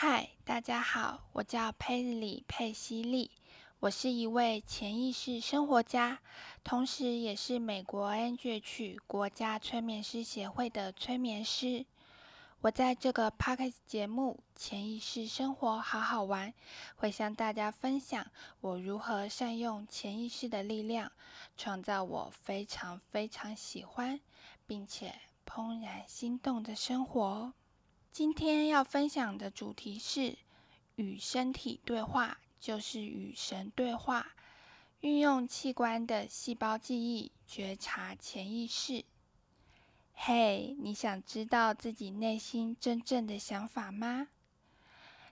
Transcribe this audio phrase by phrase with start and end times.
[0.00, 3.32] 嗨，大家好，我叫佩里佩西利，
[3.80, 6.20] 我是一位潜意识生活家，
[6.62, 11.84] 同时也是美国 Angel 国家催眠师协会的催眠师。
[12.60, 16.52] 我在这个 podcast 节目《潜意识生活好好玩》，
[16.94, 18.24] 会向大家分享
[18.60, 21.10] 我如何善用潜意识的力量，
[21.56, 24.20] 创造我非常非常喜欢
[24.64, 25.12] 并且
[25.44, 27.52] 怦然心动的生活。
[28.10, 30.36] 今天要分享的主题是
[30.96, 34.34] 与身体对话，就是与神对话。
[35.00, 39.04] 运用器官的细胞记忆觉察潜意识。
[40.12, 44.28] 嘿，你想知道自己内心真正的想法吗？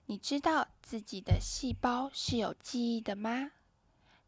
[0.05, 3.51] 你知道自己的细胞是有记忆的吗？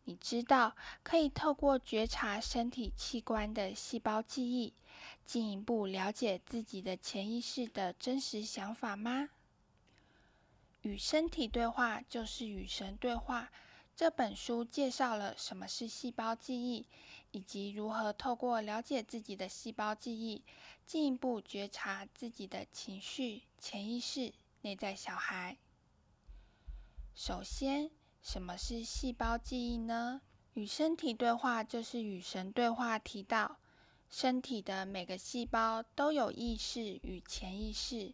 [0.04, 4.74] 你知道可以透过觉察身体器官的细胞记忆，
[5.26, 9.30] 进一步了解自己的潜意识的真实想法吗？
[10.82, 13.52] 与身体对话就是与神对话。
[13.96, 16.86] 这本书介绍了什么是细胞记忆，
[17.32, 20.44] 以及如何透过了解自己的细胞记忆，
[20.86, 25.58] 进一步觉察自己的情绪、潜意识、内在小孩。
[27.14, 27.92] 首先。
[28.22, 30.22] 什么是细胞记忆呢？
[30.54, 33.00] 与身体对话就是与神对话。
[33.00, 33.59] 提到
[34.10, 38.12] 身体的每个细胞都有意识与潜意识，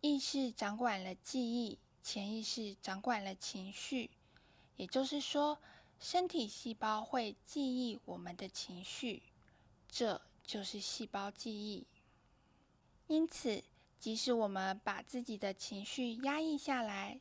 [0.00, 4.10] 意识掌管了记忆，潜意识掌管了情绪。
[4.76, 5.58] 也就是说，
[5.98, 9.22] 身体细胞会记忆我们的情绪，
[9.90, 11.86] 这就是细胞记忆。
[13.08, 13.64] 因此，
[13.98, 17.20] 即使我们把自己的情绪压抑下来，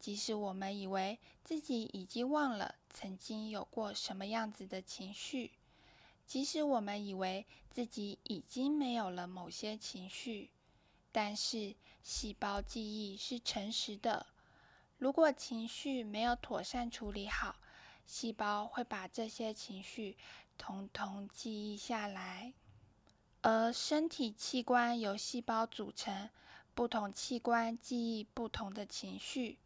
[0.00, 5.52] 即使我们以为自己已经忘了曾经有过什么样子的情绪，
[6.26, 10.50] 即使我们以为自己已经没有了某些情绪，
[11.12, 14.26] 但是细胞记忆是诚实的。
[14.98, 17.56] 如果情绪没有妥善处理好，
[18.04, 20.16] 细胞会把这些情绪
[20.58, 22.54] 统统记忆下来。
[23.42, 26.30] 而身体器官由细胞组成，
[26.74, 29.58] 不同器官记忆不同的情绪。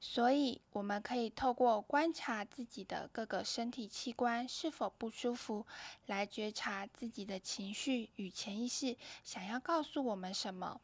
[0.00, 5.66] 所以，我们可以透过观察自己的各个身体器官是否不舒服，
[6.06, 10.80] 来觉察自己的情绪与潜意识想要告诉我们什么。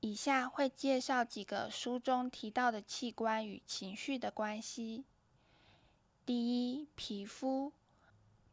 [0.00, 5.04] 以下会介绍几个书中提到的器官与情绪的关系。
[6.24, 7.72] 第一，皮肤，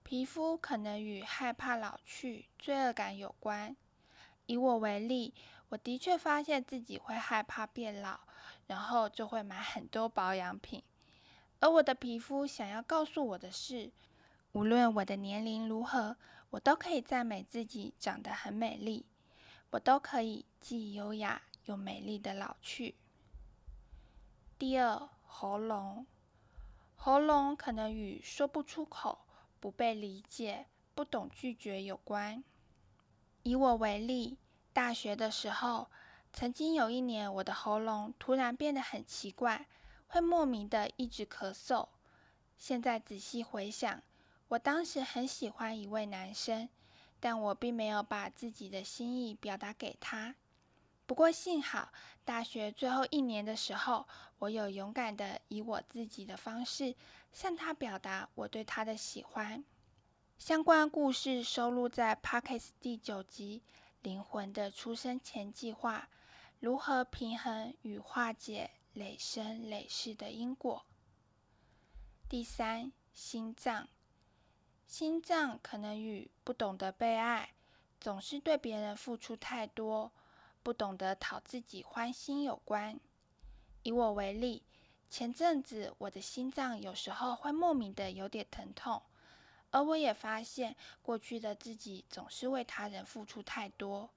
[0.04, 3.76] 皮肤可能与害怕老去、罪恶感有关。
[4.46, 5.34] 以我为例，
[5.70, 8.20] 我的确发现自己会害怕变老，
[8.68, 10.84] 然后就会买很多保养品。
[11.60, 13.92] 而我的皮肤想要告诉我的是，
[14.52, 16.18] 无论我的年龄如何，
[16.50, 19.06] 我都可以赞美自己长得很美丽，
[19.72, 22.96] 我都可以既优雅又美丽的老去。
[24.60, 26.06] 第二，喉咙，
[26.96, 29.26] 喉咙可能与说不出口、
[29.60, 32.44] 不被理解、不懂拒绝有关。
[33.42, 34.38] 以我为例，
[34.72, 35.90] 大学的时候，
[36.34, 39.68] 曾经有一年，我的喉咙突然变得很奇怪，
[40.08, 41.88] 会莫名的一直咳嗽。
[42.58, 44.02] 现在仔细回想，
[44.48, 46.68] 我当时很喜欢一位男生，
[47.20, 50.36] 但我并没有把自己的心意表达给他。
[51.06, 51.94] 不过幸好，
[52.26, 54.08] 大学最后一年的时候，
[54.40, 56.96] 我有勇敢的以我自己的方式
[57.32, 59.64] 向他表达我对他的喜欢。
[60.40, 63.62] 相关故事收录在《Pockets》第九集
[64.02, 66.10] 《灵魂的出生前计划》，
[66.64, 70.86] 如何平衡与化解累生累世的因果。
[72.30, 73.90] 第三，心脏，
[74.88, 77.50] 心脏可能与不懂得被爱，
[78.00, 80.14] 总是对别人付出太多，
[80.64, 82.98] 不懂得讨自己欢心有关。
[83.82, 84.64] 以我为例，
[85.10, 89.04] 前阵子我的心脏有时候会莫名的有点疼痛。
[89.72, 94.10] 而我也发现，过去的自己总是为他人付出太多，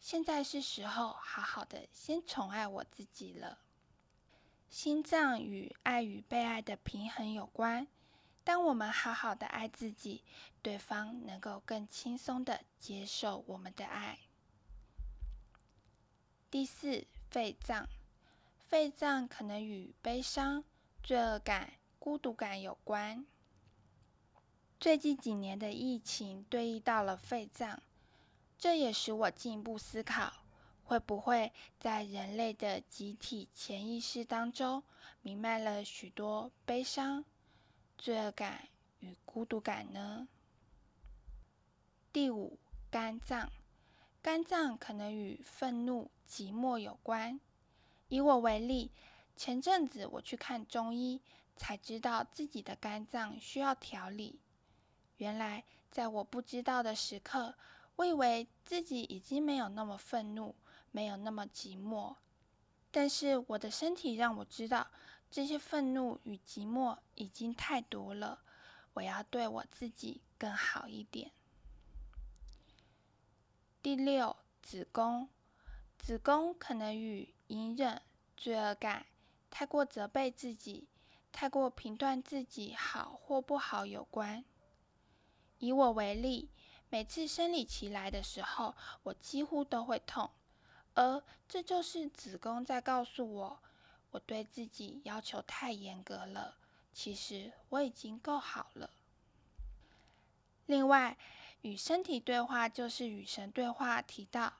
[0.00, 3.58] 现在是时候好好的先宠爱我自己了。
[4.68, 7.86] 心脏与爱与被爱的平衡有关。
[8.44, 10.22] 当我们好好的爱自己，
[10.62, 14.18] 对方能够更轻松的接受我们的爱。
[16.48, 17.88] 第四，肺脏，
[18.58, 20.62] 肺脏可能与悲伤、
[21.02, 23.26] 罪恶感、孤独感有关。
[24.78, 27.82] 最近几年的疫情对应到了肺脏，
[28.58, 30.32] 这也使我进一步思考：
[30.84, 34.82] 会不会在人类的集体潜意识当中
[35.22, 37.24] 弥漫了许多悲伤、
[37.98, 38.68] 罪恶感
[39.00, 40.26] 与孤独感呢？
[42.12, 42.58] 第五，
[42.90, 43.50] 肝脏，
[44.22, 47.38] 肝脏可能与愤怒、寂寞有关。
[48.08, 48.90] 以我为例，
[49.36, 51.20] 前阵子我去看中医，
[51.56, 54.38] 才知道自己的肝脏需要调理。
[55.18, 57.54] 原来，在我不知道的时刻，
[57.96, 60.54] 我以为自己已经没有那么愤怒，
[60.90, 62.14] 没有那么寂寞。
[62.90, 64.86] 但是我的身体让我知道，
[65.30, 68.42] 这些愤怒与寂寞已经太多了。
[68.94, 71.30] 我要对我自己更好一点。
[73.82, 75.28] 第六，子宫，
[75.98, 78.00] 子宫可能与隐忍、
[78.36, 79.06] 罪恶感、
[79.50, 80.88] 太过责备自己、
[81.30, 84.44] 太过评断自己好或不好有关。
[85.58, 86.50] 以我为例，
[86.96, 90.30] 每次生理期来的时候，我几乎都会痛。
[90.94, 93.58] 而这就是子宫在告诉我，
[94.12, 96.56] 我对自己要求太严格了。
[96.94, 98.88] 其实我已经够好了。
[100.64, 101.18] 另外，
[101.60, 104.00] 与身体对话就是与神对话。
[104.00, 104.54] 提到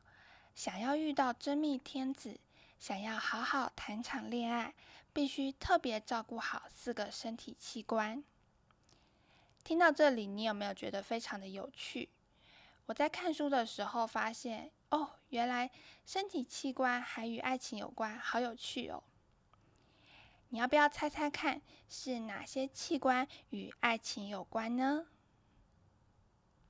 [0.54, 2.38] 想要遇到真命天子，
[2.78, 4.74] 想要好好谈场恋爱，
[5.14, 8.22] 必须特别照顾好四个身体器官。
[9.64, 12.10] 听到这里，你有没有觉得非常的有趣？
[12.86, 15.70] 我在看书的时候发现，哦，原来
[16.04, 19.02] 身体器官还与爱情有关，好有趣哦！
[20.50, 25.06] 你要不要猜猜看，是哪些器官与爱情有关呢？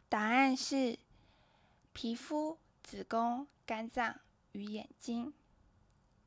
[0.08, 0.98] 答案是
[1.92, 4.18] 皮肤、子宫、肝脏
[4.52, 5.34] 与眼睛。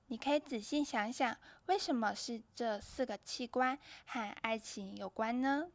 [0.05, 5.71] 你可以仔细想想，为什么是这四个器官和爱情有关呢？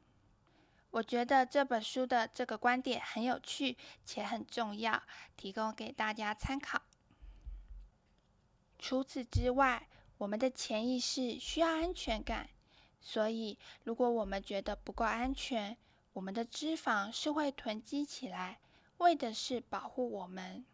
[0.94, 5.02] 我觉得这本书的这个观点很有趣且很重要，
[5.36, 6.80] 提供给大家参考。
[8.78, 9.88] 除此之外，
[10.18, 12.48] 我们的潜意识需要安全感，
[13.00, 15.76] 所以如果我们觉得不够安全，
[16.12, 18.60] 我们的脂肪是会囤积起来，
[18.98, 20.64] 为的是保护我们。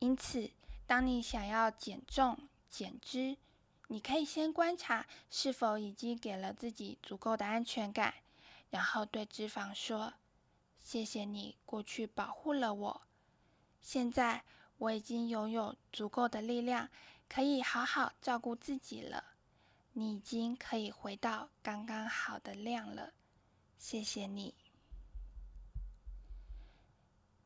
[0.00, 0.50] 因此，
[0.84, 2.36] 当你想要减重、
[2.68, 3.36] 减脂，
[3.86, 8.14] 你可以先观察是否已经给了自己足够的安全感。
[8.74, 10.14] 然后对脂肪说
[10.82, 13.02] ：“谢谢你过去保护了我，
[13.80, 14.42] 现在
[14.78, 16.88] 我已经拥有足够的力量，
[17.28, 19.22] 可以好好照顾自己了。
[19.92, 23.12] 你已经可以回到刚刚好的量了，
[23.78, 24.52] 谢谢你。”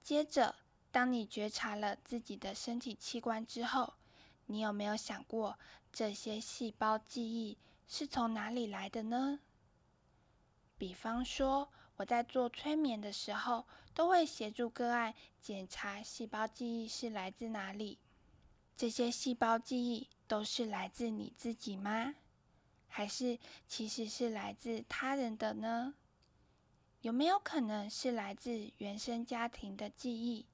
[0.02, 0.56] 接着，
[0.90, 3.92] 当你觉察了自己的身体器官之后，
[4.46, 5.58] 你有没有想过
[5.92, 9.40] 这些细胞记忆是从哪里来的呢？
[10.78, 17.98] 比方说，我在做催眠的时候，都会协助个案检查细胞记忆是来自哪里。
[18.76, 22.14] 这些细胞记忆都是来自你自己吗？
[22.86, 25.94] 还是其实是来自他人的呢？
[27.00, 30.46] 有没有可能是来自原生家庭的记忆，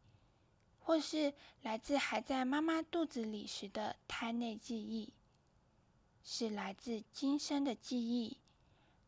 [0.79, 5.13] 或是来自还在妈妈肚子里时的胎内记忆？
[6.23, 8.39] 是来自今生的记忆，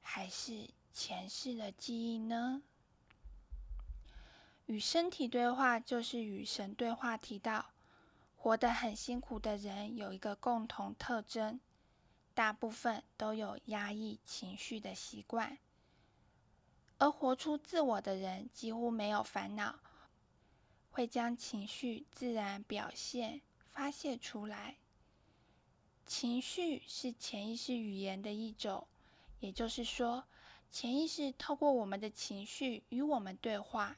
[0.02, 0.68] 还是？
[0.98, 2.62] 前世的记忆呢？
[4.64, 7.18] 与身体对话就是与神对话。
[7.18, 7.66] 提到
[8.34, 11.60] 活得很辛苦的人有一个共同特征，
[12.32, 15.58] 大部分都有压抑情绪的习惯，
[16.96, 19.78] 而活出自我的人几乎没有烦恼，
[20.90, 24.76] 会将情绪自然表现发泄出来。
[26.06, 28.88] 情绪是潜意识语言的一种，
[29.40, 30.24] 也就是说。
[30.70, 33.96] 潜意识透过我们的情绪与我们对话。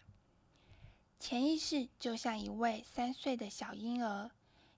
[1.18, 4.30] 潜意识就像一位三岁的小婴儿，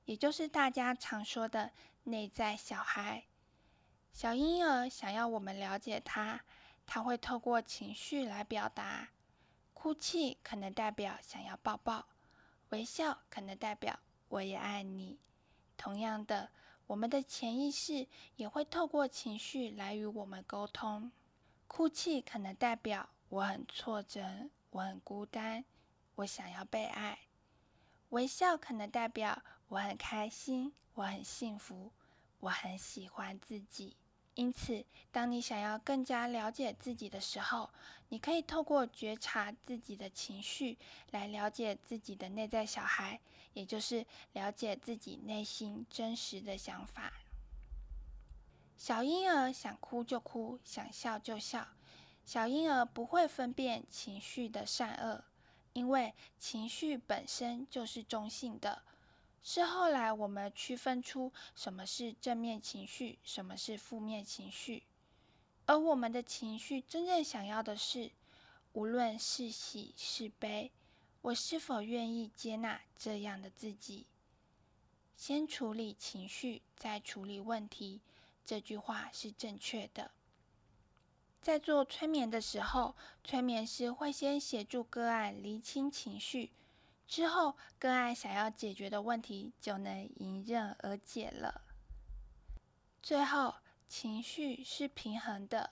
[0.06, 1.72] 也就是大家常说的
[2.04, 3.24] 内在小孩。
[4.12, 6.40] 小婴儿想要我们了解他，
[6.86, 9.10] 他会透过情绪来表达。
[9.74, 12.06] 哭泣可能代表想要抱抱，
[12.70, 15.18] 微笑可能代表我也爱你。
[15.76, 16.50] 同样的，
[16.86, 18.06] 我们的潜意识
[18.36, 21.12] 也会透过情绪来与我们沟通。
[21.72, 25.64] 哭泣可能代表我很挫折，我很孤单，
[26.16, 27.16] 我想要被爱；
[28.08, 31.92] 微笑可能代表我很开心，我很幸福，
[32.40, 33.96] 我很喜欢自己。
[34.34, 37.70] 因此，当你想要更加了解自己的时候，
[38.08, 40.76] 你可以透过觉察自己的情绪，
[41.12, 43.20] 来了解自己的内在小孩，
[43.54, 47.12] 也就是了解自己内心真实的想法。
[48.80, 51.68] 小婴儿想哭就哭，想笑就笑。
[52.24, 55.22] 小婴儿不会分辨情绪的善恶，
[55.74, 58.80] 因为情绪本身就是中性的。
[59.42, 64.84] 是后来我们区分出什么是正面情绪，什么是负面情绪。
[65.66, 68.10] 而我们的情绪真正想要的是，
[68.72, 70.72] 无论是喜是悲，
[71.20, 74.06] 我是否愿意接纳这样的自己？
[75.18, 78.00] 先处理情绪，再处理问题。
[78.50, 80.10] 这句话是正确的。
[81.40, 86.50] 在做催眠的时候，催眠师会先协助个案厘清情绪，
[87.06, 91.60] 之后个案想要解决的问题就能迎刃而解了。
[93.00, 93.54] 最后，
[93.88, 95.70] 情绪是平衡的，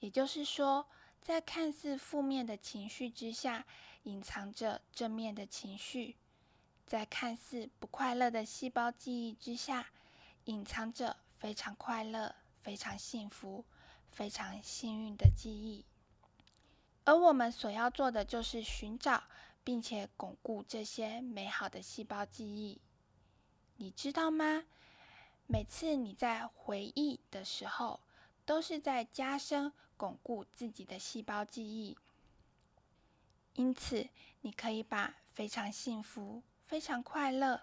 [0.00, 0.88] 也就是说，
[1.20, 3.64] 在看似负面的情绪之下，
[4.02, 6.16] 隐藏着正面的情绪；
[6.84, 9.90] 在看似不快乐的细胞记忆之下，
[10.46, 12.32] 隐藏着非常快乐、
[12.62, 13.64] 非常幸福。
[14.12, 15.86] 非常幸运的记忆，
[17.04, 19.24] 而我们所要做的就是寻找
[19.64, 22.78] 并且巩固这些美好的细胞记忆。
[23.76, 24.64] 你知道吗？
[25.46, 28.00] 每次你在回忆的时候，
[28.44, 31.96] 都是在加深巩固自己的细胞记忆。
[33.54, 34.10] 因此，
[34.42, 37.62] 你可以把非常幸福、非常快乐、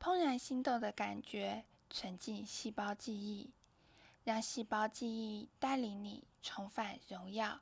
[0.00, 3.50] 怦然心动的感觉存进细胞记忆。
[4.24, 7.60] 让细胞记忆带领你重返荣耀，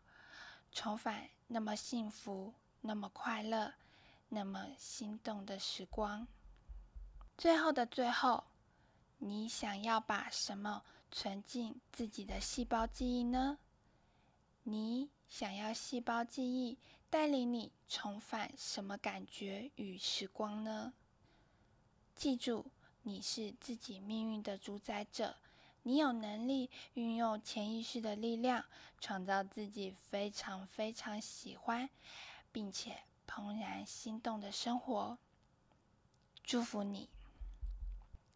[0.71, 3.75] 重返那么幸福、那么快乐、
[4.29, 6.26] 那么心动的时光。
[7.37, 8.45] 最后的最后，
[9.19, 13.59] 你想要把什么存进自己的细胞记忆呢？
[14.62, 16.79] 你想要细胞记忆
[17.11, 20.93] 带领你重返什么感觉与时光呢？
[22.14, 22.71] 记住，
[23.02, 25.37] 你是自己命运的主宰者。
[25.85, 28.64] 你有能力运用潜意识的力量，
[29.00, 31.90] 创造自己非常非常喜欢，
[32.52, 35.18] 并且怦然心动的生活。
[36.44, 37.09] 祝福你！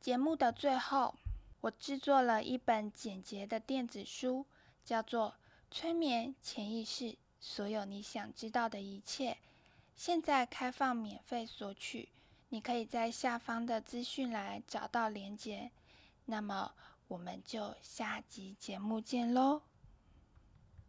[0.00, 1.14] 节目的最后，
[1.60, 4.44] 我制作了一本简洁的电子书，
[4.84, 5.34] 叫做
[5.74, 9.32] 《催眠潜意识：所有你想知道的一切》，
[9.94, 12.08] 现在开放免费索取。
[12.56, 15.70] 你可以在下方的资讯栏找到链接。
[16.24, 16.72] 那么。
[17.08, 19.65] 我们就下集节目见喽。